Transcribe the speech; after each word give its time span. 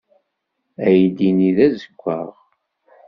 Aydi-nni 0.85 1.51
d 1.55 1.57
azewwaɣ. 1.65 2.31